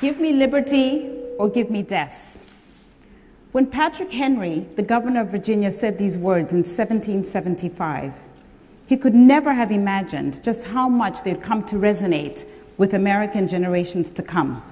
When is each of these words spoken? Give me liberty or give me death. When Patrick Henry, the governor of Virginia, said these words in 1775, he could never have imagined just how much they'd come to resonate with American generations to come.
Give 0.00 0.20
me 0.20 0.32
liberty 0.32 1.10
or 1.38 1.48
give 1.48 1.70
me 1.70 1.82
death. 1.82 2.38
When 3.52 3.66
Patrick 3.66 4.10
Henry, 4.10 4.66
the 4.76 4.82
governor 4.82 5.22
of 5.22 5.30
Virginia, 5.30 5.70
said 5.70 5.96
these 5.96 6.18
words 6.18 6.52
in 6.52 6.58
1775, 6.58 8.12
he 8.86 8.96
could 8.96 9.14
never 9.14 9.54
have 9.54 9.72
imagined 9.72 10.42
just 10.42 10.66
how 10.66 10.88
much 10.88 11.22
they'd 11.22 11.40
come 11.40 11.64
to 11.64 11.76
resonate 11.76 12.44
with 12.76 12.92
American 12.92 13.48
generations 13.48 14.10
to 14.10 14.22
come. 14.22 14.62